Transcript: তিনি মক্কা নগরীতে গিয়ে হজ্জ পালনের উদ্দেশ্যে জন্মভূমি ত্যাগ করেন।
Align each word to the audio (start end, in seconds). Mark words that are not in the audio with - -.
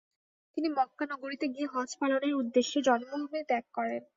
তিনি 0.57 0.67
মক্কা 0.77 1.05
নগরীতে 1.07 1.45
গিয়ে 1.53 1.67
হজ্জ 1.73 1.91
পালনের 1.99 2.33
উদ্দেশ্যে 2.41 2.79
জন্মভূমি 2.87 3.41
ত্যাগ 3.49 3.65
করেন। 3.73 4.01